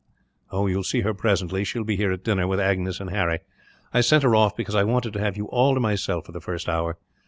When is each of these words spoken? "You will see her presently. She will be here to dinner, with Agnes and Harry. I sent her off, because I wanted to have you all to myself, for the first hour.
"You 0.51 0.57
will 0.61 0.83
see 0.83 1.01
her 1.01 1.13
presently. 1.13 1.63
She 1.63 1.77
will 1.77 1.85
be 1.85 1.95
here 1.95 2.09
to 2.09 2.17
dinner, 2.17 2.47
with 2.47 2.59
Agnes 2.59 2.99
and 2.99 3.11
Harry. 3.11 3.41
I 3.93 4.01
sent 4.01 4.23
her 4.23 4.35
off, 4.35 4.55
because 4.55 4.73
I 4.73 4.83
wanted 4.83 5.13
to 5.13 5.19
have 5.19 5.37
you 5.37 5.45
all 5.49 5.75
to 5.75 5.79
myself, 5.79 6.25
for 6.25 6.31
the 6.31 6.41
first 6.41 6.67
hour. 6.67 6.97